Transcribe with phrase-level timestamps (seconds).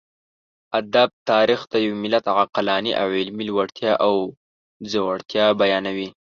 [0.79, 4.13] ادب تاريخ د يوه ملت عقلاني او علمي لوړتيا او
[4.91, 6.07] ځوړتيا بيانوي.